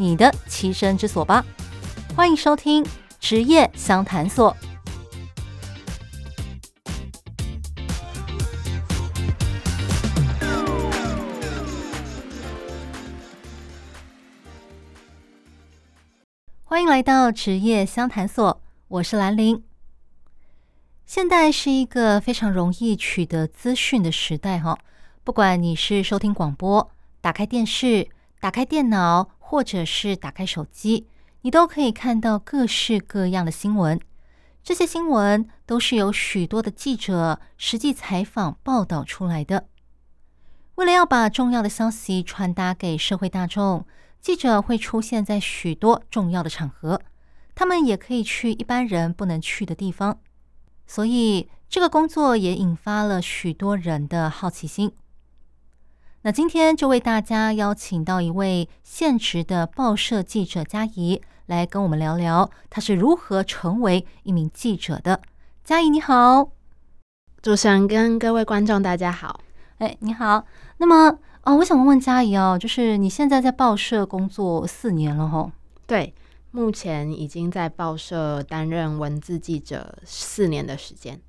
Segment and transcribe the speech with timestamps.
[0.00, 1.44] 你的栖身之所吧！
[2.14, 2.86] 欢迎收听
[3.18, 4.56] 职业相谈所。
[16.62, 19.64] 欢迎来到职业相谈所，我是兰玲。
[21.06, 24.78] 现代是一个非常容易取得资讯的时代，哈。
[25.24, 26.88] 不管你是收听广播、
[27.20, 31.06] 打开电视、打开电脑，或者是打开手机，
[31.40, 33.98] 你都可以看到各式各样的新闻。
[34.62, 39.66] 这些新闻都是由许多的记者实际采访报道出来的。
[40.74, 43.86] 为了要把重要的消息传达给社会大众，
[44.20, 47.00] 记者会出现在许多重要的场合，
[47.54, 50.20] 他们也可以去一般人不能去的地方。
[50.86, 54.92] 所以，这个工作也引发了许多人的好奇心。
[56.22, 65.20] 那今天就为大家邀请到一位现职的报社记者佳怡来跟我们聊聊，她是如何成为一名记者的。
[65.62, 66.50] 佳怡你好，
[67.40, 69.38] 主持人跟各位观众大家好。
[69.78, 70.44] 哎，你好。
[70.78, 75.52] 那么哦，我想问问佳怡哦，就是你现在在报社工作四年了吼？
[75.86, 76.12] 对，
[76.50, 81.20] 目前已经在报社担任文字记者四年的时间。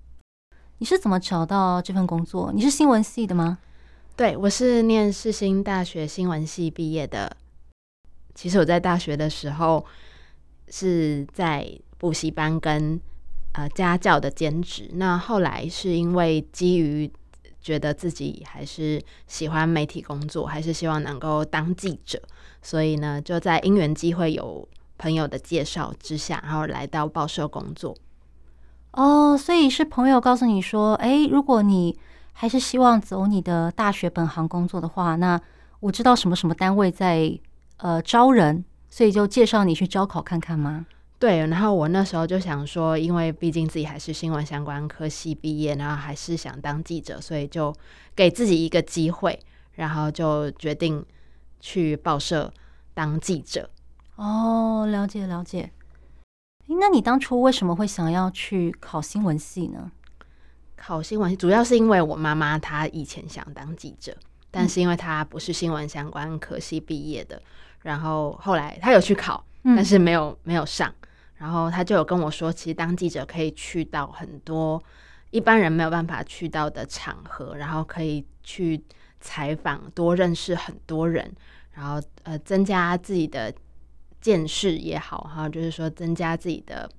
[0.80, 2.52] 你是怎么找到这份工作？
[2.52, 3.60] 你是新闻系的吗？
[4.20, 7.34] 对，我是念世新大学新闻系毕业的。
[8.36, 9.86] 其实我在大学的时候
[10.68, 11.66] 是在
[11.98, 13.00] 补习班跟
[13.54, 14.90] 呃家教的兼职。
[14.96, 17.10] 那后来是因为基于
[17.62, 22.22] 觉得自己还是喜欢媒体工作，还是希望能够当记者，
[22.62, 24.68] 所以呢就在因缘机会有
[24.98, 27.96] 朋友的介绍之下，然后来到报社工作。
[28.92, 31.98] 哦，所以是朋友告诉你说，哎，如果你
[32.42, 35.38] 还是希望走你的大学本行工作的话，那
[35.82, 37.38] 我知道什么什么单位在
[37.76, 40.86] 呃招人，所以就介绍你去招考看看吗？
[41.20, 47.76] 对，然后我那时候就想说，因为毕竟自己还是新闻相关科系毕业，然后还是想当记者，所以就
[48.16, 49.38] 给自己一个机会，
[49.74, 51.06] 然后就决定
[51.60, 52.54] 去报社
[52.94, 53.70] 当记者。
[54.16, 55.74] 哦，了解了解。
[56.68, 59.92] 那你当初为什么会想要去考新闻系呢？
[60.80, 64.16] 考新闻主要是因为我妈妈她以前想当记者，
[64.50, 67.40] 但是因为她不是新闻相关科系毕业的，
[67.84, 70.92] 然后后来她有去考，但是没有没有上，
[71.36, 74.82] 然后她就有跟我说，其实当记者可以去到很多
[75.32, 78.82] 一般人没有办法去到的场合，然后可以去
[79.20, 81.32] 采访，多认识很多人，
[81.74, 83.54] 然后呃增加自己的
[84.22, 86.90] 见识也好哈，就是说增加自己的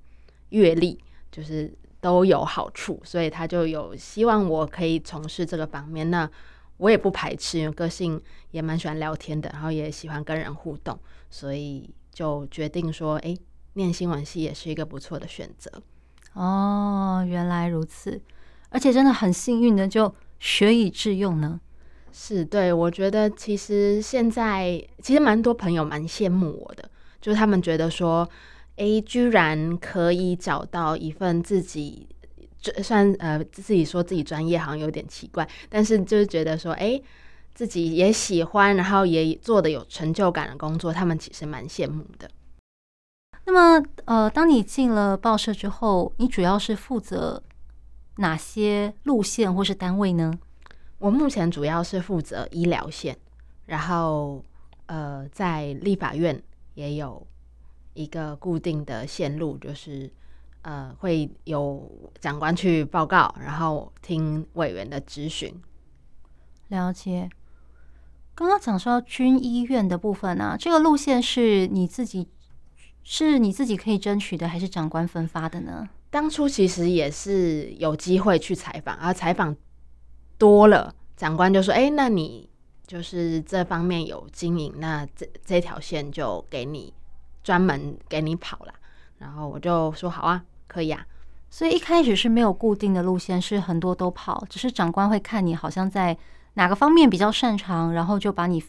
[0.49, 0.97] 阅历，
[1.31, 1.73] 就是。
[2.01, 6.09] 都有好处，所以他就有希望我可以从事这个方面。
[6.09, 6.29] 那
[6.77, 8.19] 我也不排斥，因为个性
[8.49, 10.97] 也蛮喜欢聊天的，然后也喜欢跟人互动，
[11.29, 13.37] 所以就决定说，哎，
[13.73, 15.71] 念新闻系也是一个不错的选择。
[16.33, 18.19] 哦，原来如此，
[18.69, 21.61] 而且真的很幸运的，就学以致用呢。
[22.11, 26.89] 是，对，我觉得其实现在其实蛮多朋友蛮羡慕我的，
[27.21, 28.27] 就是他们觉得说。
[28.81, 32.07] 诶，居然可以找到一份自己，
[32.81, 36.99] 算呃自己说自己专业好像有点奇怪，但是就是觉得说，诶，
[37.53, 42.27] 自己也喜欢，然后也做的有成就感的工作，他们其实蛮羡慕的。
[43.45, 47.43] 那么，呃，当你进了报社之后，你主要是负责
[48.17, 50.33] 哪些路线或是单位呢？
[50.97, 53.15] 我目前主要是负责医疗线，
[53.67, 54.43] 然后
[54.87, 56.41] 呃，在立法院
[56.73, 57.27] 也有。
[57.93, 60.11] 一个固定的线路就是，
[60.61, 61.89] 呃，会有
[62.19, 65.53] 长官去报告，然后听委员的咨询。
[66.69, 67.29] 了解。
[68.33, 72.27] 刚刚讲说军医院的部分啊，这个路线是你自己
[73.03, 75.87] 是你自己可以争取的，还是长官分发的呢？
[76.09, 79.55] 当初其实也是有机会去采访，而采访
[80.37, 82.49] 多了，长官就说：“哎，那你
[82.87, 86.93] 就是这方面有经营，那这这条线就给你。”
[87.43, 88.73] 专门给你跑了，
[89.17, 91.05] 然后我就说好啊，可以啊。
[91.49, 96.17] 所以一开始是没有固定的路线，是很多都跑，只是长官会看你好像在
[96.53, 98.63] 哪个方面比较擅长，然后就把你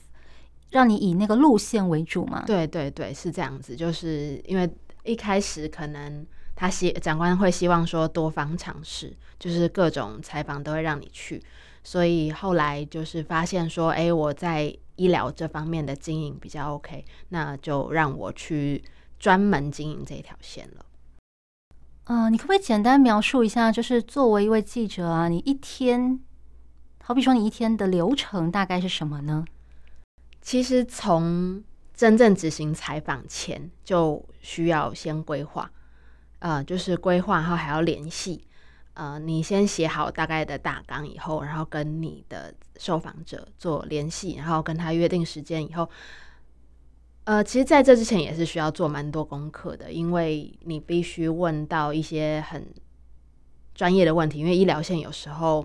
[0.71, 2.43] 让你以那个路线为主嘛？
[2.47, 3.77] 对对对，是这样子。
[3.77, 4.69] 就是因为
[5.05, 6.27] 一开始可能
[6.57, 11.41] 他希长官会希望说多方尝试，就是各种采访都会让你去，
[11.85, 18.83] 所以后来就是发现说，哎，我在医疗这方面的经营比较 OK，那就让我去
[19.19, 20.87] 专门经营这条线了。
[22.05, 26.21] 嗯、呃，你可不可以简单描述一下，就是作为一位记者啊，你一天，
[27.03, 29.45] 好比说你一天的流程大概是什么呢？
[30.41, 31.63] 其实从
[31.95, 35.71] 真正执行采访前，就需要先规划，
[36.41, 38.45] 呃，就是规划，然后还要联系，
[38.95, 45.89] 呃，你先写好大概的大纲以后，然后跟你的受访者做联系，然后跟他约定时间以后。
[47.25, 52.67] 呃，其实在这之前也是需要做蛮多功课的，因为你必须问到一些很
[53.77, 55.65] 专业的问题，因为医疗线有时候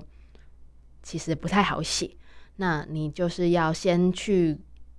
[1.02, 2.16] 其实不太好写，
[2.58, 4.56] 那你就是要先去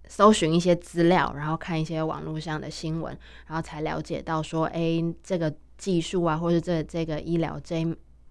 [0.09, 3.17] 搜寻一些资料，然后看一些网络上的新闻，
[3.47, 7.87] 然后才了解到说，哎，这个技术啊，或者这这个医疗这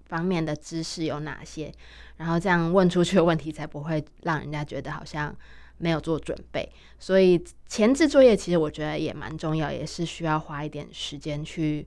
[0.08, 1.72] 方面的知识有哪些，
[2.18, 5.36] 然后这样问出去的问题才不会让人家觉得好像。
[5.80, 6.68] 没有做准备，
[6.98, 11.86] 所以前置作业其实我觉得也蛮重要，也是需要花一点时间去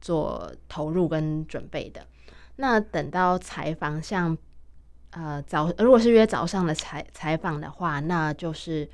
[0.00, 2.06] 做投入跟准备的。
[2.56, 4.34] 那等到采访，像
[5.10, 8.88] 呃早，如果是约早上的采采访的话，那就是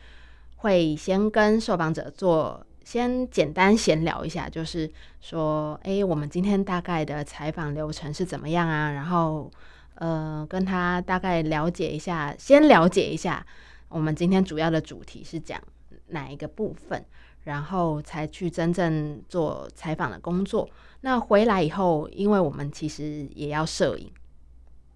[0.57, 4.91] 会先跟受访者做先简单闲聊一下，就是
[5.21, 8.93] 说，哎，我们今天大概的采访流程是怎么样啊？
[8.93, 9.51] 然后
[9.95, 13.45] 呃，跟他大概了解一下，先了解一下。
[13.89, 15.61] 我们今天主要的主题是讲
[16.09, 17.05] 哪一个部分，
[17.45, 20.69] 然后才去真正做采访的工作。
[21.03, 24.11] 那回来以后，因为我们其实也要摄影，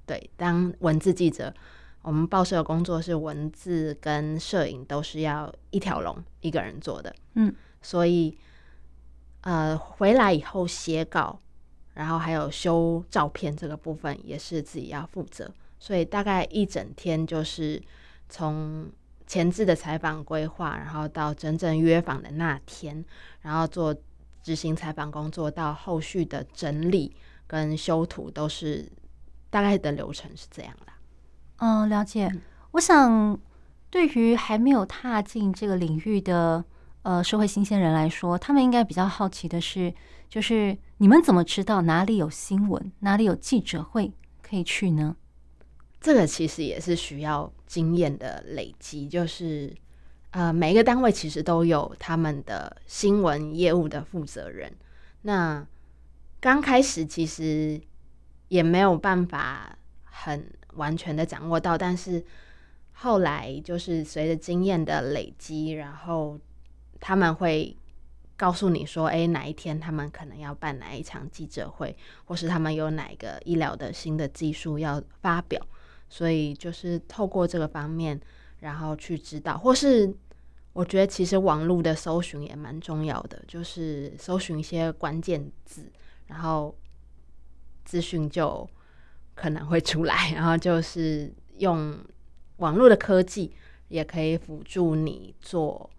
[0.05, 1.55] 对，当文字记者，
[2.03, 7.55] 我们报社的工作是文字跟摄影都是要一条龙一个人做的，嗯，
[7.89, 8.37] 所以
[9.41, 11.41] 呃，回来以后写稿，
[11.95, 17.81] 然后还有修照片这个部分也是自己要负责，所以大概一整天就是。
[18.31, 18.93] 从
[19.27, 23.03] 前置的采访规划，然后到真正约访的那天，
[23.41, 23.97] 然后做
[24.43, 28.87] 执行采访工作，到后续的整理跟修图，都是
[29.49, 30.93] 大概的流程是这样的。
[31.57, 32.31] 嗯，了解。
[32.73, 33.41] 我想，
[33.89, 36.63] 对于还没有踏进这个领域的
[37.03, 39.93] 呃社会新鲜人来说，他们应该比较好奇的是，
[40.29, 44.13] 就是你们怎么知道哪里有新闻，哪里有记者会
[44.43, 45.17] 可以去呢？
[46.01, 49.75] 这个其实也是需要经验的累积，就是
[50.31, 54.73] 呃，每一个单位其实都有他们的新闻业务的负责人。
[55.23, 55.67] 那
[56.41, 57.81] 刚开始其实
[58.47, 62.25] 也没有办法很完全的掌握到，但是
[62.93, 66.39] 后来就是随着经验的累积，然后
[67.01, 67.77] 他们会
[68.37, 75.61] 告诉你说，哎，哪一天他们可能要办哪一场记者会，或是他们有哪个医疗的新的技术要发表。
[76.11, 78.19] 所以就是透过这个方面，
[78.61, 80.11] 然后去知道，或是
[80.73, 85.93] 我觉得其实网络的搜寻也蛮重要的，就是搜寻一些关键字，
[86.27, 86.75] 然后
[87.85, 88.67] 资讯就
[89.35, 91.99] 可能会出来，然后就是用
[92.57, 93.53] 网络的科技
[93.89, 95.91] 也可以辅助你做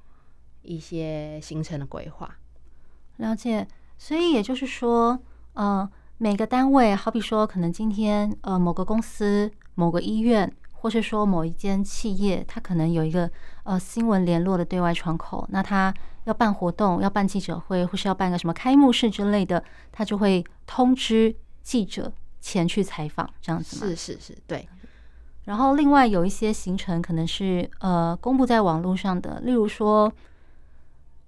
[0.76, 2.38] 一些行程的规划。
[3.18, 5.20] 了解，所以也就是说，
[5.54, 9.52] 呃，每个单位，好比说，可能今天呃某个公司。
[9.76, 13.32] 某个医院，或是说某一间企业，它可能有一个
[13.64, 15.94] 呃新闻联络的对外窗口，那它
[16.26, 21.34] 要办活动、要办记者会，或是要办个什么开幕式之类的，它就会通知
[21.64, 22.12] 记者
[22.42, 23.88] 前去采访，这样子吗？
[23.88, 24.68] 是是是，对。
[25.46, 30.12] 然后另外有一些行程可能是呃公布在网络上的，例如说，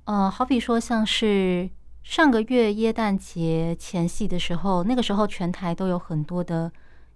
[0.05, 1.69] 呃，好比说像是
[2.03, 6.71] 上个月耶诞节前夕的时候，那个时候全台都有很多的。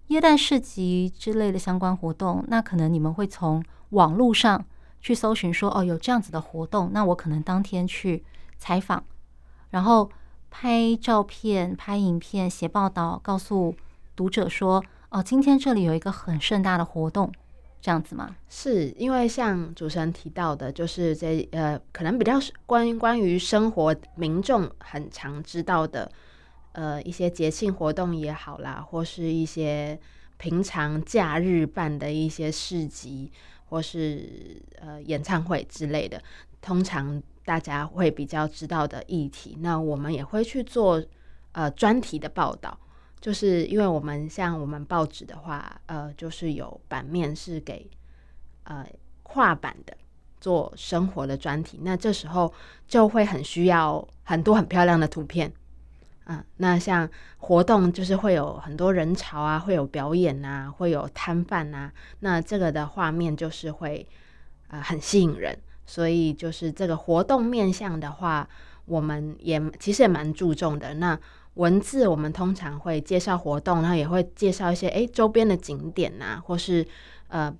[0.08, 4.64] 耶诞市集之类的相关活动，那可能你们会从网络上
[5.00, 8.24] 去搜寻说，哦，有这样子的活动，那我可能当天去
[8.56, 9.02] 采访，
[9.70, 10.08] 然后
[10.48, 13.74] 拍照片、拍影片、写报道，告诉
[14.14, 17.32] 读者说，哦，今天这里有一个很盛大的活动，
[17.86, 18.34] 这样子吗？
[18.48, 22.32] 是因为像主持人提到的，就是这呃，可能比较
[22.66, 26.10] 关于关于生活民众很常知道的。
[26.72, 29.96] 呃，一些节庆活动也好啦，或是一些
[30.36, 33.30] 平常假日办的一些市集，
[33.68, 36.20] 或是呃演唱会之类的，
[36.60, 41.00] 通常大家会比较知道的议题，那我们也会去做
[41.52, 42.76] 呃专题的报道，
[43.20, 47.90] 就是因为我们像我们报纸的话，呃，就是有版面是给
[48.64, 48.86] 呃
[49.22, 49.96] 跨版的，
[50.40, 52.52] 做生活的专题，那这时候
[52.86, 55.52] 就会很需要很多很漂亮的图片。
[56.26, 57.08] 嗯， 那像
[57.38, 64.06] 活动就是会有很多人潮啊，会有表演啊，会有摊贩啊，那这个的画面就是会
[64.68, 68.48] 呃很吸引人，所以就是这个活动面向的话，
[68.86, 70.94] 我们也其实也蛮注重的。
[70.94, 71.18] 那
[71.56, 76.86] 文字我们通常会介绍活动，然后也会介绍一些诶周边的景点啊，或是
[77.28, 77.54] 呃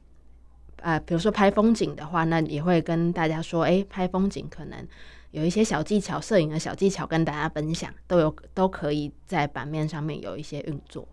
[0.77, 4.87] 呃比如说拍风景的话，那也会跟大家说，诶拍风景可能。
[5.33, 11.07] 有一些小技巧，摄影的小技巧跟大家分享，都有都可以在版面上面有一些运作。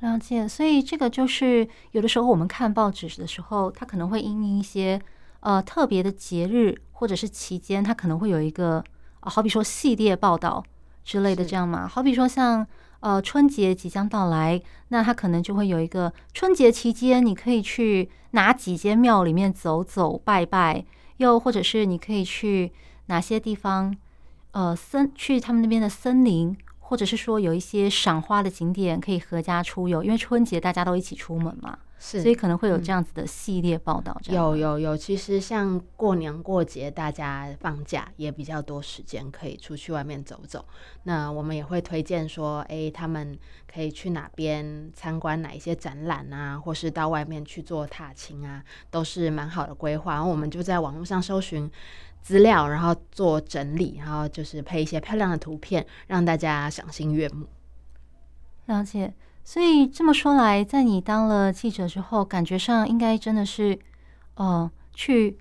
[0.00, 4.98] 了解，所以这个就是有的时候我们看报纸的时候，它可能会因一些
[5.40, 8.82] 呃特别的节日或者是期间，它可能会有一个
[9.20, 10.64] 啊，好比说系列报道
[11.06, 11.88] 之类的这样嘛。
[11.88, 12.66] 好比说像
[13.00, 20.84] 呃春节即将到来，那它可能就会有一个春节期间，你可以去哪几间庙里面走走拜拜，
[21.16, 22.72] 又或者是你可以去。
[23.08, 23.96] 哪些地方，
[24.50, 26.56] 呃，森去他们那边的森林，
[26.88, 34.16] 或者是说有一些赏花的景点可以合家出游，因为春节大家都一起出门嘛，是，所以可能会有这样子的系列报道。
[34.26, 40.64] 有有有，其实像过年过节，大家放假也比较多时间可以出去外面走走。
[41.02, 48.62] 那我们也会推荐说，哎、欸，他们可以去哪边参观哪一些展览啊，或是到外面去做踏青啊，
[48.92, 50.14] 都是蛮好的规划。
[50.14, 51.68] 然后我们就在网络上搜寻。
[52.26, 57.46] 资料，然后做整理，然后就是配一些漂亮的图片，让大家赏心悦目。
[58.64, 59.14] 了解，
[59.44, 63.78] 所以这么说来，在你当了记者之后，感觉上应该真的是，
[64.34, 65.38] 呃，去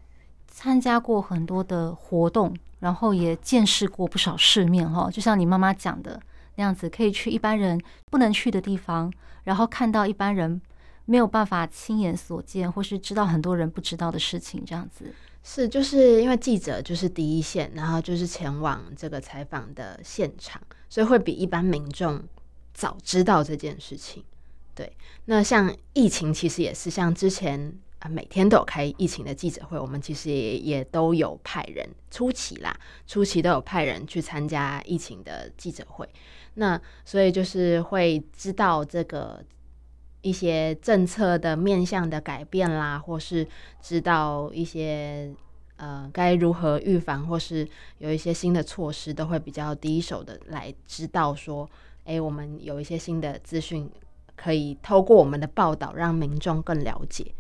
[0.47, 5.09] 参加过很多的活动，然后也见识过不少世面哈。
[5.09, 6.21] 就像你妈妈讲的
[6.53, 9.11] 那样子，可以去一般人不能去的地方，
[9.45, 10.61] 然后看到一般人
[11.05, 15.11] 没有办法亲眼所见，或是知道很多人不知道的事情，这样子。
[15.47, 20.59] 是，就是因为记者就是第一线，然后就是前往这个采访的现场，
[20.89, 22.19] 所以会比一般民众
[22.73, 24.23] 早知道这件事情。
[24.73, 24.91] 对，
[25.25, 32.75] 那像疫情其实也是，像之前啊每天都有开疫情的记者会，我们其实也也都有派人，初期啦，
[33.05, 36.09] 初期都有派人去参加疫情的记者会。
[36.55, 39.45] 那所以就是会知道这个。
[40.25, 43.47] 一些政策的面向的改变啦，或是
[43.79, 45.31] 知道一些
[45.75, 47.67] 呃该如何预防，或是
[47.99, 51.69] 有一些新的措施，都会比较第一手的来知道说，
[52.05, 53.87] 哎，我们有一些新的资讯，
[54.35, 57.35] 可以透过我们的报道让民众更了解。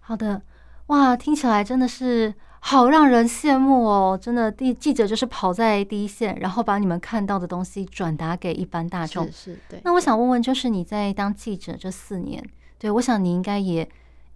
[0.00, 0.40] 好的，
[0.86, 2.32] 哇，听起来真的是。
[2.64, 4.18] 好让人羡慕哦！
[4.20, 9.26] 真的，记记者就是跑在第一线，然后把你们看到的东西转达给一般大众。
[9.26, 9.80] 是是，对。
[9.84, 12.42] 那我想问问，就是你在当记者这四年，
[12.78, 13.86] 对，我想你应该也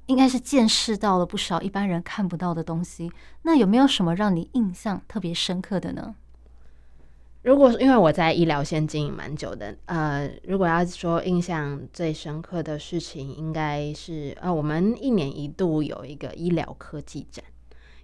[0.06, 3.10] 应该是见识到了不少一般人看不到的东西。
[3.42, 6.16] 那有没有什么让你印象特别深刻的呢？
[7.42, 17.44] 如果因为我在医疗线经营蛮久的，呃，如果要说印象最深刻的事情，应该是呃，我们一年一度有一个医疗科技展。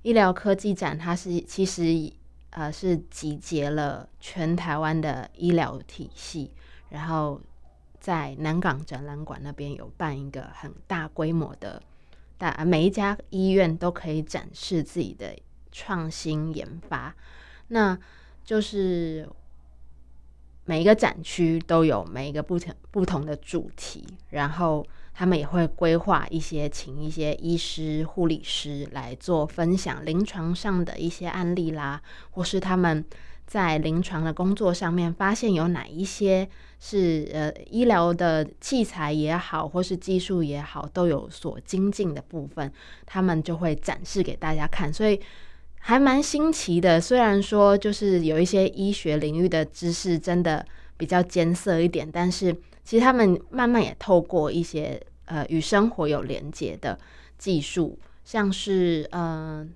[0.03, 2.13] 医疗科技展，它是其实
[2.51, 6.51] 呃是集结了全台湾的医疗体系，
[6.91, 7.41] 然后
[8.01, 11.83] 在南港展览馆那边有办一个很大规模的，
[12.37, 15.37] 大每一家医院都可以展示自己的
[15.71, 17.15] 创新研发，
[17.69, 17.97] 那
[18.45, 19.29] 就是
[20.65, 24.87] 每一个展区都有每一个不同不同的主题，然后。
[25.15, 32.01] 他们也会规划一些，请一些医师、护理师来做分享，临床上的一些案例啦，
[32.31, 33.05] 或是他们
[33.47, 36.49] 在临床的工作上面发现有哪一些
[36.81, 42.73] 是呃医疗的器材也好，或是技术也好，都有所精进的部分，
[43.05, 45.21] 他们就会展示给大家看，所以
[45.79, 46.99] 还蛮新奇的。
[46.99, 50.65] 虽然说就是有一些医学领域的知识真的
[50.97, 52.57] 比较艰涩一点，但是。
[52.85, 56.99] 其实他们慢慢也透过一些呃与生活有连接的
[57.39, 59.67] 技术，像是呃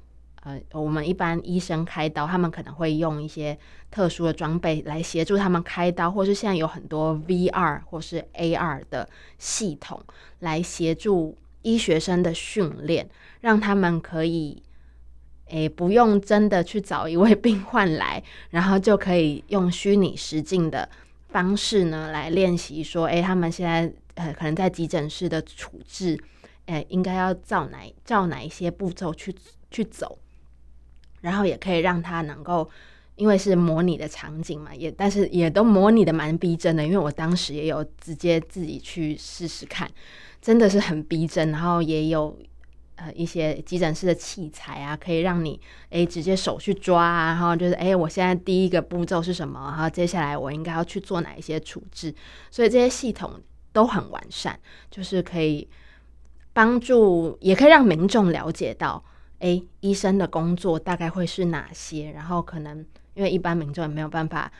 [0.42, 3.56] 呃我们一般医生开刀，他们可能会用一些
[3.90, 9.08] 特殊的装备来协助他们开刀，或是现在有很多 VR 或是 AR 的
[9.38, 10.02] 系统
[10.40, 13.08] 来协助医学生的训练，
[13.40, 14.62] 让他们可以
[15.46, 20.88] 诶不用真的去找一位病患来，然后就可以用虚拟实境的。
[21.36, 26.18] 方式呢，来练习说，哎、他们现在呃，可能在急诊室的处置，
[26.64, 29.36] 哎、应该要照哪照哪一些步骤去
[29.70, 30.18] 去走，
[31.20, 32.66] 然后也可以让他能够，
[33.16, 39.86] 因为是模拟的场景嘛，也但是也都模拟的蛮逼真的，因为我当时也有直接自己去试试看，
[40.40, 42.34] 真的是很逼真，然后也有
[42.96, 52.14] 呃一些急诊室的器材啊，可以让你哎直接手去抓啊，然后就是哎我现在第一个步骤是什么，然后接下来我应该要去做哪一些处置，
[52.50, 53.40] 所以这些系统
[53.72, 54.58] 都很完善，
[54.90, 55.68] 就是可以
[56.52, 59.02] 帮助，也可以让民众了解到，
[59.38, 62.84] 哎医生的工作大概会是哪些，然后可能
[63.14, 64.50] 因为一般民众也没有办法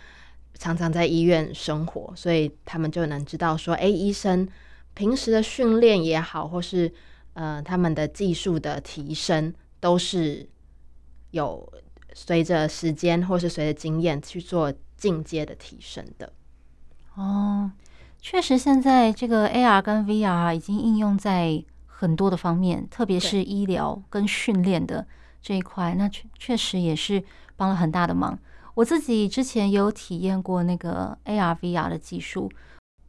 [0.58, 4.48] 常常在医院生活，所以他们就能知道说，哎医生。
[4.94, 6.90] 平时的训练也好，或是
[7.36, 10.48] 呃他们的技术的提升，都是
[11.32, 11.70] 有
[12.14, 16.32] 随着时间或是随着经验去做进阶的提升的。
[17.14, 17.70] 哦，
[18.22, 25.06] 确实，现在这个 AR 跟 VR 已经应用在很多的方面，特别是医疗跟训练的
[25.42, 27.22] 这一块，那确确实也是
[27.54, 28.38] 帮了很大的忙。
[28.72, 32.50] 我自己之前也有体验过那个 AR VR 的技术，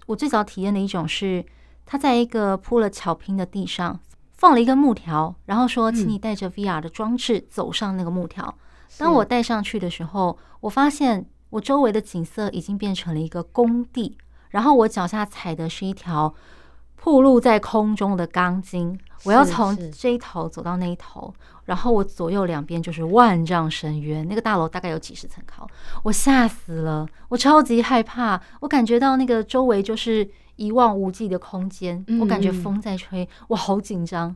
[0.05, 1.45] 我最早体验的一种是。
[1.89, 3.97] 它在一个铺了草坪的地上
[4.37, 8.55] 放了一根木条，然后说：“请你带着 VR 的装置走上那个木条。”
[8.97, 14.15] 当我带上去的时候，我发现我周围的景色已经变成了一个工地，
[14.51, 16.33] 然后我脚下踩的是一条
[16.95, 21.33] 铺露在空中的钢筋，我要从这一头走到那一头，
[21.65, 24.27] 然后我左右两边就是万丈深渊。
[24.27, 25.67] 那个大楼大概有几十层高，
[26.03, 30.29] 我吓死了，我超级害怕，我感觉到那个周围就是。
[30.57, 34.35] 一望无际的空间，我感觉风在吹，嗯、我好紧张。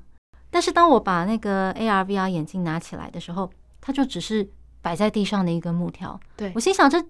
[0.49, 3.49] 但是当我把那个 AR VR 眼镜拿起来的时候，
[3.79, 4.49] 它就只是
[4.81, 6.19] 摆在地上的一根木条。
[6.35, 7.01] 对，我心想，这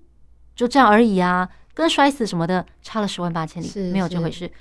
[0.55, 4.51] 就这样而已啊，跟摔死什么的差了十万八千里，没有这回事。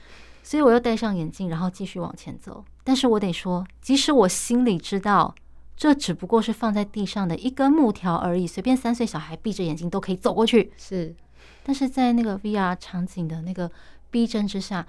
[0.42, 2.64] 所以我又戴上眼镜，然后继续往前走。
[2.82, 5.34] 但是我得说，即使我心里知道
[5.76, 10.72] 这只不过是放在地上的一根木条而已，随便三岁小孩闭着眼睛都可以走过去。
[10.76, 11.14] 是，
[11.62, 13.70] 但是在那个 VR 场景的那个。
[14.10, 14.86] 逼真之下，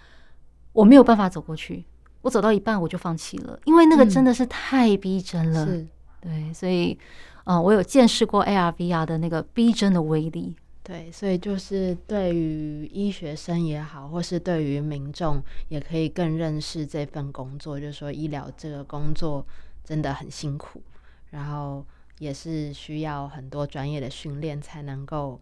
[0.73, 1.85] 我没有办法走过去。
[2.21, 5.65] 我走到一半我就放弃了，因为那个真的是太逼真了。
[5.65, 6.91] 嗯、对，所以，
[7.45, 10.55] 嗯、呃，我有见识过 AR、VR 的那个逼真的威力。
[10.83, 17.79] 对，所以就是对于医学生也好，或是对于民众，也可以更认识这份工作。
[17.79, 19.43] 就是说，医疗这个工作
[19.83, 20.79] 真的很辛苦，
[21.31, 21.83] 然后
[22.19, 25.41] 也是需要很多专业的训练才能够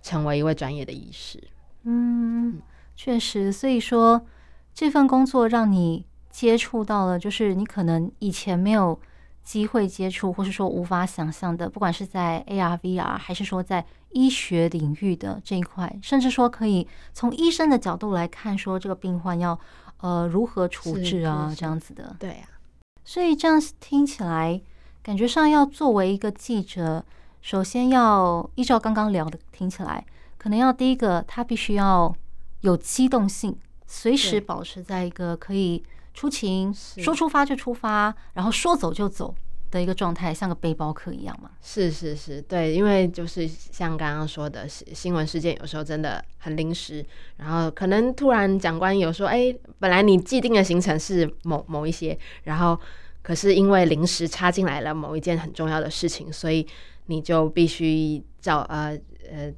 [0.00, 1.42] 成为一位专业的医师。
[1.82, 2.62] 嗯。
[3.00, 4.26] 嗯确实，所以说
[4.74, 9.00] 这份工作让你接触到了，就是你可能以前没有
[9.42, 19.58] 机会接触，或是说无法想象的，不管是在 AR、VR，还是说在医学领域的这一块，甚至说可以从医生的角度来看，说这个病患要
[20.02, 22.14] 呃如何处置啊，这样子的。
[22.18, 22.60] 对啊，
[23.02, 24.60] 所以这样听起来，
[25.02, 27.02] 感觉上要作为一个记者，
[27.40, 30.04] 首先要依照刚刚聊的听起来，
[30.36, 32.14] 可能要第一个，他必须要。
[32.60, 39.34] 有机动性，随时保持在一个可以出勤，说出发就出发，然后说走就走
[39.70, 41.50] 的一个状态，像个背包客一样嘛。
[41.62, 47.04] 是是是，对，因为就是像刚刚说的，新闻事件有时候真的很临时，
[47.36, 52.78] 然后可能突然长官有说，哎，本来你既定的行程是某某一些，然后
[53.22, 56.66] 可是因为临时插进来了某一件很重要的事情，所以
[57.06, 58.98] 你就必须照呃
[59.30, 59.52] 呃。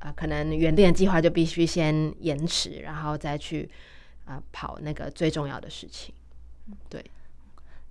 [0.00, 3.70] 啊、呃，可能原定的计划就必须先延迟，然后再去
[4.24, 6.14] 啊、呃、跑那个最重要的事情。
[6.88, 7.04] 对，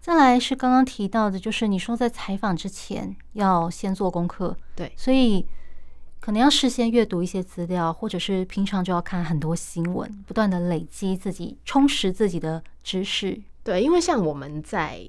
[0.01, 5.45] 再来是刚刚提到的，就是你说在采访之前要先做功课，对，所以
[6.19, 13.39] 可能要事先阅读一些资料，或者是平常就要看很多新闻，不断的累积自己，充实自己的知识。
[13.63, 15.07] 对，因为像我们在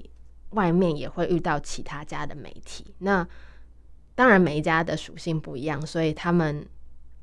[0.51, 3.27] 外面也会遇到其他家的媒体，那
[4.13, 6.63] 当然每一家的属性不一样，所以他们。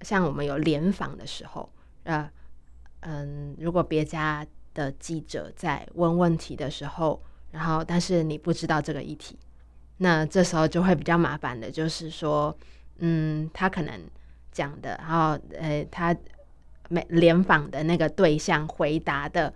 [0.02, 1.68] 像我们有联访的时候，
[2.04, 2.30] 呃，
[3.00, 9.36] 嗯，如果别家的记者在问问题的时候，然后但是你不知道这个议题，
[9.98, 12.56] 那这时候就会比较麻烦的，就是说，
[12.98, 14.00] 嗯，他可能
[14.52, 16.16] 讲的，然后呃，他
[16.88, 19.52] 没联访的那个对象回答的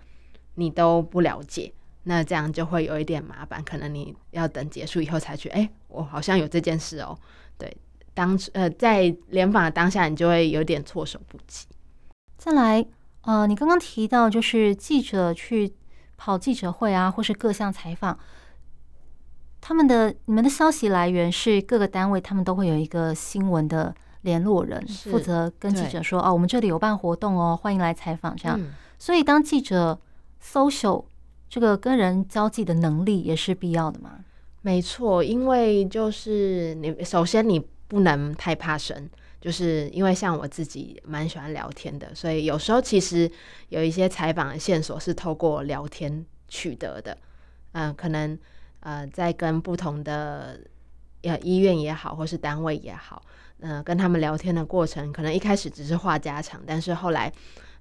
[0.54, 7.16] 你都不了解，那这样就会有一点麻烦，可能你要等结束以后才去，哎，我好像有这件事哦，
[7.56, 7.76] 对。
[8.14, 11.66] 当呃，在联访的当下，你就会有点措手不及。
[12.36, 12.84] 再来，
[13.22, 15.72] 呃，你刚刚提到就是记者去
[16.16, 18.18] 跑记者会啊，或是各项采访，
[19.60, 29.98] 他们的你们的消息来源是各个单位，他们都会有一个新闻的联络人，负责跟记者说：“哦，我们这里有办活动哦，欢迎来采访。”这样，嗯、所以当记者
[30.42, 31.04] social
[31.48, 34.18] 这个跟人交际的能力也是必要的嘛？
[34.60, 37.64] 没错，因为就是你首先你。
[37.92, 39.06] 不能太怕生，
[39.38, 43.30] 就是因为像我自己蛮喜欢聊天的，所以有时候其实
[43.68, 47.18] 有一些采访的线索是透过聊天取得的。
[47.72, 48.38] 嗯、可能
[48.80, 50.58] 呃在跟不同的
[51.20, 53.22] 呃医院也好，或是单位也好，
[53.60, 57.30] 嗯、跟他们聊天的过程，可能一开始只是话家常，但是后来，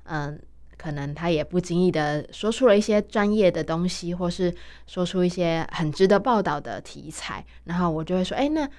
[0.04, 0.38] 嗯、
[0.78, 4.54] 可能他也不经意的说出了一些专业的东西，或是
[4.88, 8.70] 说出一些很值得报道的题材，然后我就会说，哎，那，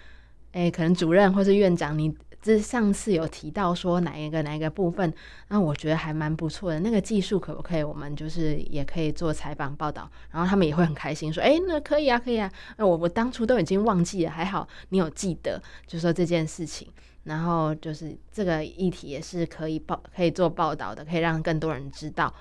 [0.52, 5.12] 哎，可能主任或是院长，你这上次有提到说哪一个哪一个部分，
[5.48, 16.88] 那我觉得还蛮不错的，那个技术可不可以，我们就是也可以做采访报道，然后他们也会很开心说，哎，那可以啊，可以啊，那我我当初都已经忘记了，还好你有记得，就说这件事情。
[17.24, 22.34] 然后就是这个议题也是可以报可以做报道的，可以让更多人知道。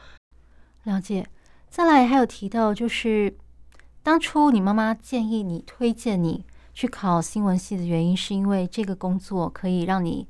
[0.86, 1.24] 了解。
[1.70, 3.32] 再来还有提到，就是
[4.02, 6.44] 当初你妈妈建议你推荐你
[6.82, 10.28] 去考新闻系的原因，是因为这个工作可以让你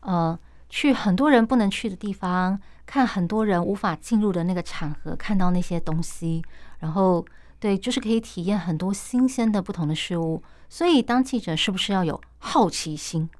[0.00, 0.38] 呃
[0.68, 6.44] 去很多人不能去的地方，看很多人无法进入的那个场合，看到那些东西，
[6.80, 7.24] 然后
[7.58, 10.42] 对，就是可以体验很多新鲜的不同的事物。
[10.68, 13.30] 所以当记者是不是要有好奇心？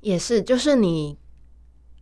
[0.00, 1.18] 也是，就是你，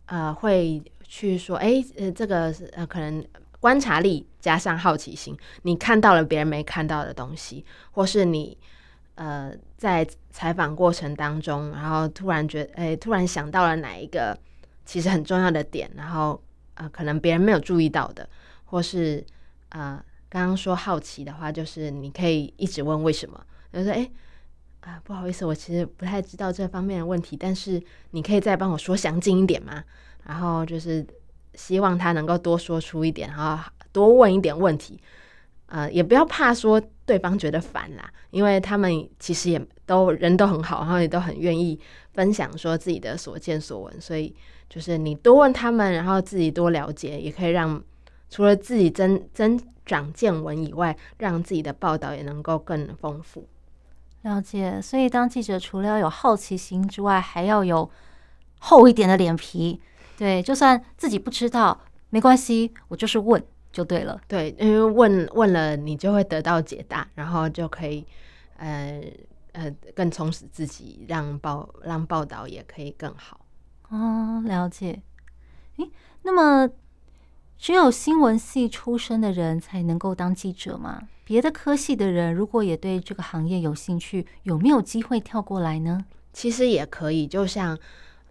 [0.05, 3.27] 呃，会去说，哎，呃，这个呃，可能
[3.59, 8.57] 观察力加上好奇心，你看到了别人没看到的东西，或是你，
[9.15, 14.37] 呃，在采访过程当中，然后突然觉得，哎，突然想到了哪一个
[14.85, 16.41] 其实很重要的点，然后，
[16.75, 18.27] 呃，可能别人没有注意到的，
[18.65, 19.23] 或是，
[19.69, 24.09] 呃，刚刚说好奇的话，就是你可以一直问为什么，就是哎。
[24.81, 29.83] 啊，不好意思，我其实不太知道这方面的问题，但是你可以再帮我说详尽一点吗？
[30.23, 31.05] 然后就是
[31.53, 34.99] 希望他能够多说出一点，然后多问一点问题。
[35.71, 41.79] 呃，也不要怕说对方觉得烦啦，因为他们其实也都人都很好，然后也都很愿意
[42.13, 44.01] 分享说自己的所见所闻。
[44.01, 44.35] 所以
[44.69, 47.81] 就是你多问他们，然后自己多了解，也可以让
[48.29, 53.47] 除了自己增增长见闻以外，让自己的报道也能够更丰富。
[54.23, 57.89] 了解，所以当记者除了要有好奇心之外，还要有
[58.59, 59.81] 厚一点的脸皮。
[60.17, 64.19] 对，就算自己不知道，没关系，我就是问就对了。
[64.27, 68.05] 对，因为问问了，你就会得到解答，然后就可以
[68.57, 69.01] 呃
[69.53, 73.45] 呃更充实自己，让报让报道也可以更好。
[73.89, 75.01] 哦，了解。
[75.77, 75.89] 诶，
[76.23, 76.69] 那么。
[77.63, 81.07] 只有新闻系出身的人才能够当记者吗？
[81.23, 86.03] 别的科系的人如果也对这个行业有兴趣，有没有机会跳过来呢？
[86.33, 87.77] 其实也可以，就像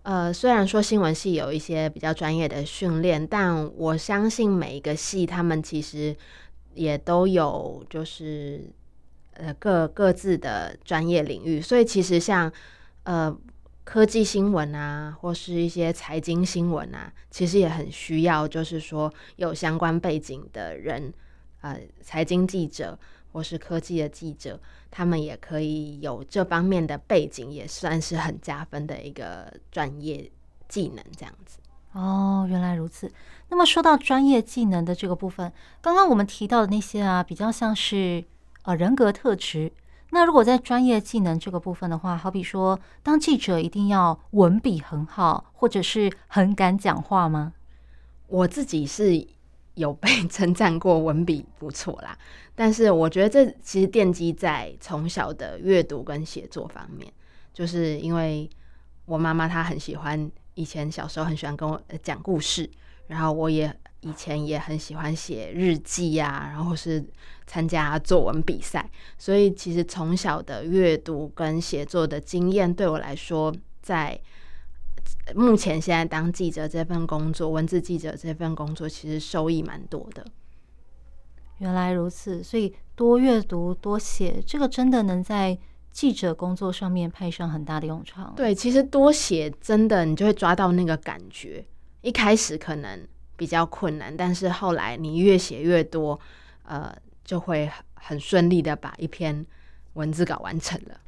[0.03, 6.17] 呃，虽然说新闻系有一些比较专业的训练，但我相信每一个系他们其实
[6.75, 8.71] 也都有就是
[9.35, 12.53] 呃各各自的专业领域，所以其实像
[13.05, 13.37] 呃。
[13.83, 21.13] 科技新闻啊，或是一些财经新闻啊，其实也很需要，就是说有相关背景的人，
[21.63, 22.97] 呃，财经记者
[23.33, 30.31] 或是科技的记者，他们也可以有这方面的背景，也算是很加分的一个专业
[30.69, 31.59] 技能，这样子。
[31.93, 33.11] 哦，原来如此。
[33.49, 38.25] 那么说到专业技能的这个部分，刚刚我们提到的那些啊，比较像是
[38.63, 39.73] 呃人格特质。
[40.11, 47.53] 那如果在专业技能这个部分的话，好比说当记者一定要文笔很好，或者是很敢讲话吗？
[48.27, 49.27] 我自己是
[49.81, 52.17] 有被 称赞过文笔不错啦，
[52.55, 57.13] 但是我觉得这其实奠基在从小的阅读跟写作方面，
[57.53, 58.49] 就是因为
[59.07, 62.71] 我妈妈她很喜欢，以前小时候很喜欢跟我讲故事，
[63.09, 63.75] 然后我也。
[64.03, 67.05] 以前也很喜欢写日记呀，然后是
[67.47, 74.19] 参加作文比赛，所以其实从小的阅读跟写作的经验，对我来说，在
[75.35, 80.25] 目前现在当记者这份工作，文字记者这份工作，其实收益蛮多的。
[81.59, 85.59] 原来如此，所以多阅读、多写，这个真的能在
[85.93, 88.33] 记者工作上面派上很大的用场。
[88.37, 91.65] 对，其实多写真的，你就会抓到那个感觉。
[92.03, 93.07] 一开始可能。
[93.41, 96.21] 比较困难，但是后来你越写越多，
[96.65, 99.47] 呃，就会很顺利的把一篇
[99.95, 101.01] 文字稿完成了。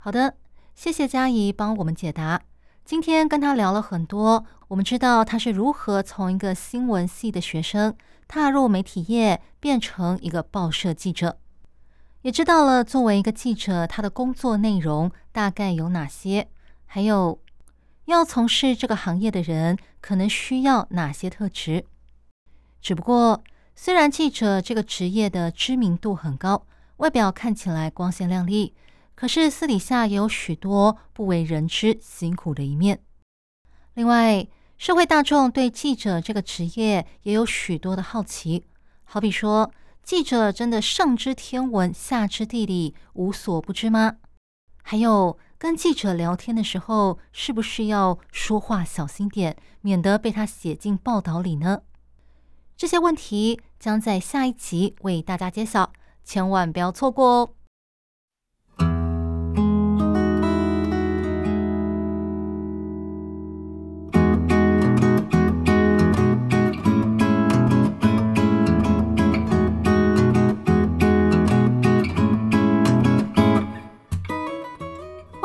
[0.00, 0.34] 好的，
[0.74, 2.42] 谢谢佳怡帮我们解答。
[2.84, 7.94] 今天跟他聊了很多，我们知道他是如何从一个新闻系的学生
[8.26, 11.38] 踏入媒体业，变成一个报社记者，
[12.22, 16.48] 也知道了作为一个记者他的工作内容大概有哪些，
[16.86, 17.38] 还有。
[18.06, 21.84] 要从事这个行业的人，可能需要哪些特质？
[22.80, 23.44] 只不过，
[23.76, 26.66] 虽然记者这个职业的知名度很高，
[26.96, 28.74] 外表看起来光鲜亮丽，
[29.22, 33.04] 可是私底下也有许多不为人知辛苦的一面。
[33.94, 38.66] 另外，社会大众对记者这个职业也有许多的好奇，
[39.04, 39.70] 好比说，
[40.02, 44.16] 记者真的上知天文，下知地理，无所不知吗？
[44.82, 51.82] 还有，跟记者聊天的时候，是不是要说话小心点，免得被他写进报道里呢？
[52.76, 55.92] 这些问题将在下一集为大家揭晓，
[56.24, 57.50] 千万不要错过哦。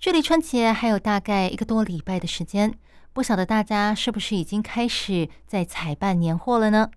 [0.00, 2.72] 距离春节还有大概一个多礼拜的时间，
[3.12, 6.88] 不晓得大家是不是已经开始在采办年货了呢？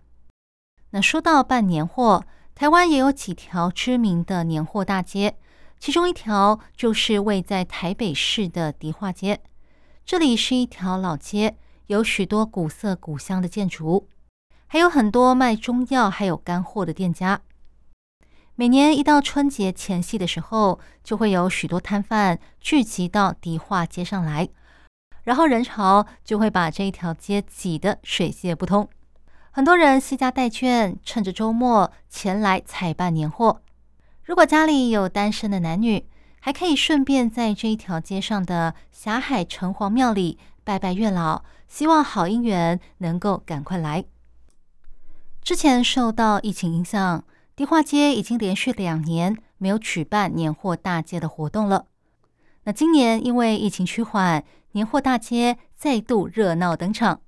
[0.91, 5.35] 那说到办年货，台湾也有几条知名的年货大街，
[5.79, 9.41] 其中一条就是位在台北市的迪化街。
[10.05, 14.07] 这里是一条老街，有许多古色古香的建筑，
[14.67, 17.41] 还有很多卖中药还有干货的店家。
[18.55, 24.49] 每年一到春节前夕的时候，就会有许多摊贩聚集到迪化街上来，
[25.23, 28.87] 然后人潮就会把这一条街挤得水泄不通。
[29.51, 33.61] 很多人携家带眷，趁着周末前来采办年货。
[34.23, 36.05] 如果家里有单身的男女，
[36.41, 44.03] 还可以顺便在这一条街上的霞海城隍庙里拜拜月老，希望好姻缘能够赶快来。
[45.41, 47.23] 之前受到疫情影响。
[47.61, 51.85] 迪化街已经连续两年没有举办年货大街的活动了。
[52.63, 57.21] 那今年因为疫情趋缓，年货大街再度热闹登场。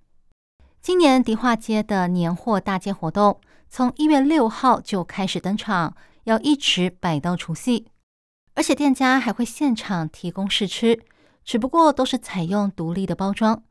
[0.81, 7.85] 今年迪化街的年货大街活动从一月六号就开始登场，要一直摆到除夕，
[8.55, 10.99] 而且店家还会现场提供试吃，
[11.45, 13.61] 只不过都是采用独立的包装。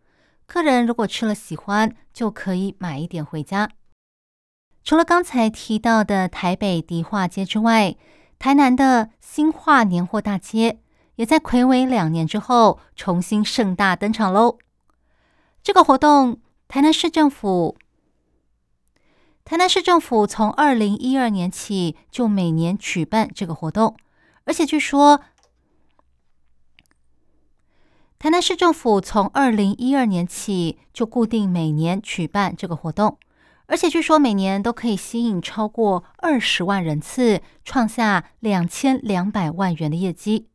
[0.47, 3.69] 客人如果吃了喜欢，就可以买一点回家。
[4.85, 7.97] 除了刚才提到的台北迪化街之外，
[8.39, 10.81] 台南的新化年货大街
[11.15, 14.59] 也在魁违两年之后重新盛大登场喽。
[15.63, 17.77] 这个活动，台南市政府，
[19.45, 23.97] 台南市政府从二零一二年起就每年举办这个活动，
[24.45, 25.21] 而且据说，
[28.19, 33.19] 台南市政府从二零一二年起就固定每年举办这个活动。
[33.67, 40.49] 而且据说每年都可以吸引超过二十万人次，创下两千两百万元的业绩。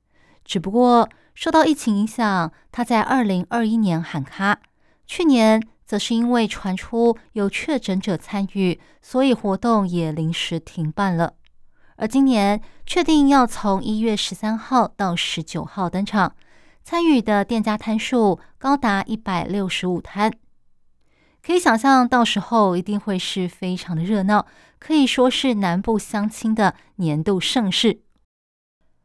[0.45, 4.59] 只不过受到疫情影响，他在二零二一年喊卡，
[5.05, 11.33] 去年则是因为传出有确诊者参与，所以活动也临时停办了。
[11.95, 16.35] 而今年确定要从一月十三号到十九号登场，
[16.83, 20.31] 参与的店家摊数高达一百六十五摊。
[21.47, 24.45] 可以想象，到时候一定会是非常的热闹，
[24.79, 28.01] 可以说是南部乡亲的年度盛事。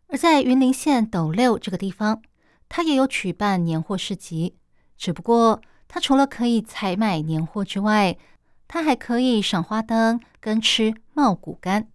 [0.09, 2.21] 而在云林县斗六这个地方，
[2.69, 4.57] 它也有举办年货市集，
[4.99, 8.19] 只不过它除了可以采买年货之外，
[8.67, 11.87] 它还可以赏花灯跟吃茂谷柑。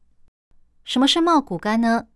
[0.85, 2.07] 什么是茂谷柑呢？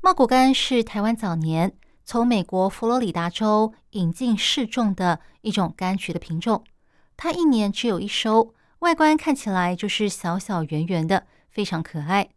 [0.00, 6.64] 茂谷柑是台湾早年从美国佛罗里达州引进试种的一种柑橘的品种。
[7.16, 12.28] 它一年只有一收，外观看起来就是小小圆圆的，非常可爱。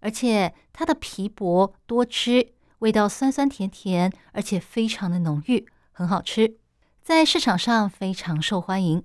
[0.00, 6.58] 而且它的皮薄多汁，味道酸酸甜甜，而且非常的浓郁，很好吃，
[7.02, 9.02] 在市场上非常受欢迎。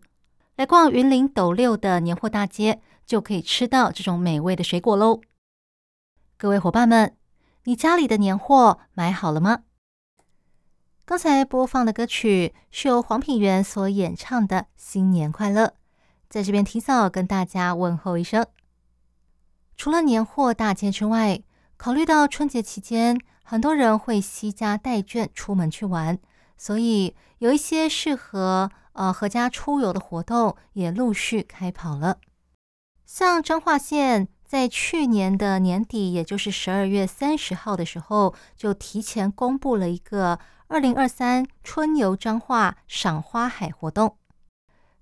[0.56, 5.22] 来逛云林斗六的年货大街，就可以吃到这种美味的水果喽。
[6.38, 7.16] 各位伙伴们，
[7.64, 9.60] 你家里的年货买好了吗？
[11.10, 15.66] 刚才播放的歌曲是由黄品源所演唱的《新年快乐》，
[16.30, 18.46] 在这边提早跟大家问候一声。
[19.76, 21.42] 除了年货大街之外，
[21.78, 26.20] 考虑到春节期间很多人会携家带眷出门去玩，
[26.56, 32.20] 所以有一些适合呃合家出游的活动也陆续开跑了。
[33.08, 40.38] 像彰化县在去年的年底，也就是十二月三十号的时候，就提前公布了一个
[40.72, 44.18] 二零二三春游彰化赏花海活动。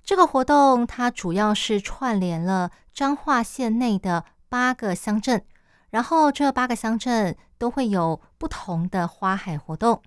[0.02, 5.44] 这个活动它主要是串联了彰化县内的八个乡镇，
[5.90, 10.02] 然后这八个乡镇都会有不同的花海活动，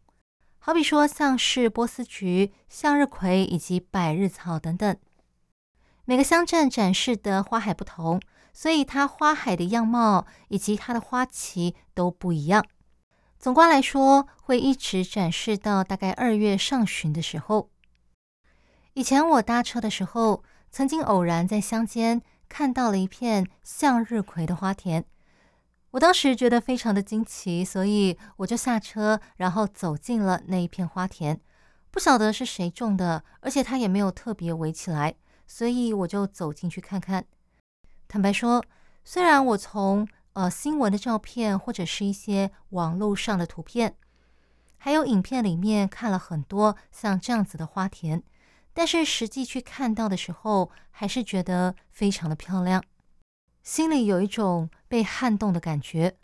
[0.58, 4.96] 好比说像是波斯菊、向日葵以及百日草等等。
[6.06, 8.18] 每个乡镇展示的花海不同，
[8.54, 12.64] 所以它花海的样貌以及它的花期都不一样。
[13.40, 17.70] 总括来说，会一直展示到大概二月上旬的时候。
[18.92, 25.06] 以前我搭车的时候，曾经偶然在乡间看到了一片向日葵的花田，
[25.92, 31.40] 我当时觉得非常的惊奇，所以我就下车，然后走进了那一片花田。
[31.90, 35.14] 不晓得是谁种的，而且它也没有特别围起来，
[35.46, 37.24] 所以我就走进去看看。
[38.06, 38.62] 坦白说，
[39.02, 40.06] 虽然我从
[40.40, 43.94] 呃新闻的照片或者是一些网络上的图片，
[44.78, 48.22] 还有影片里面看了很多像这样子的花田。
[48.72, 52.82] 但是实际去看到的时候，还是觉得非常的漂亮，
[53.62, 56.16] 心里有一种被撼动的感觉。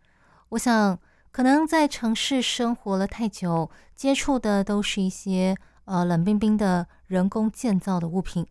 [0.50, 0.98] 我想，
[1.30, 8.46] 可能在城市生活了太久，接触的都是一些呃冷冰冰的人工建造的物品，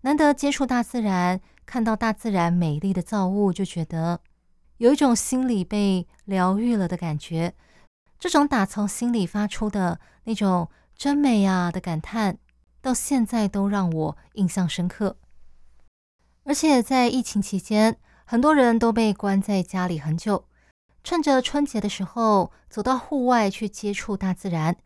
[0.00, 4.20] 难得接触大自然，看到大自然美丽的造物，就觉得
[4.78, 7.54] 有一种心里被疗愈了的感觉。
[8.18, 12.38] 这种打从心里发出的那种“真美呀”的感叹。
[12.82, 15.16] 到现在都让我印象深刻，
[16.44, 20.46] 而且在疫情期间，很多人都被关在家里很久，
[21.02, 24.76] 趁着春节的时候走到户外去接触大自然，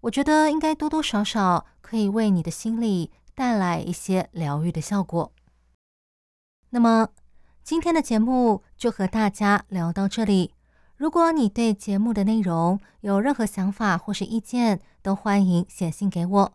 [0.00, 5.32] 我觉得应该多多少少可以为你的心里带来一些疗愈的效果。
[6.70, 7.10] 那么
[7.68, 10.54] 今天的节目就和大家聊到这里，
[10.96, 16.52] 如果你对节目的内容有任何想法或是意见，都欢迎写信给我。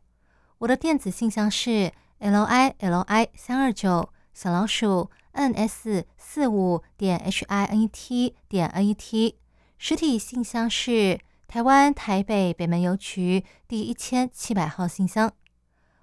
[0.58, 8.68] 我的电子信箱是 l i l i 三二九小老鼠 n s 四五点 h i n e t 点
[8.70, 9.36] n e t，
[9.78, 15.32] 实体信箱是台湾台北北门邮局第一千七百号信箱。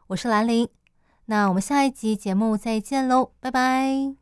[0.06, 0.68] 我是兰陵，
[1.24, 4.19] 那我们下一集节目再见喽，拜拜。